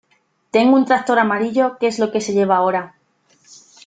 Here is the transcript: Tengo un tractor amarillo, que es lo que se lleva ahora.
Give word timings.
Tengo 0.53 0.75
un 0.77 0.85
tractor 0.85 1.19
amarillo, 1.19 1.77
que 1.79 1.85
es 1.85 1.99
lo 1.99 2.11
que 2.11 2.21
se 2.21 2.33
lleva 2.33 2.55
ahora. 2.55 2.95